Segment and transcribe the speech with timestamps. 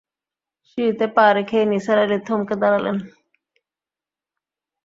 [0.67, 2.97] সিঁড়িতে পা রেখেই নিসার আলি থমকে দাঁড়ালেন।